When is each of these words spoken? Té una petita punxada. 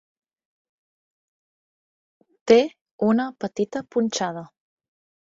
Té 2.53 2.57
una 3.09 3.27
petita 3.47 3.83
punxada. 3.97 4.45